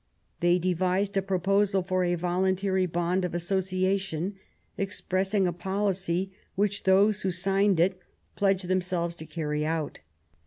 They 0.39 0.57
devised 0.57 1.15
a 1.15 1.21
proposal 1.21 1.83
for 1.83 2.03
a 2.03 2.15
voluntary 2.15 2.87
bond 2.87 3.23
of 3.23 3.35
association, 3.35 4.33
expressing 4.75 5.45
a 5.45 5.53
policy 5.53 6.31
which 6.55 6.85
those 6.85 7.21
who 7.21 7.29
signed 7.29 7.79
it 7.79 7.99
pledged 8.35 8.67
themselves 8.67 9.15
to 9.17 9.27
carry 9.27 9.63
out. 9.63 9.99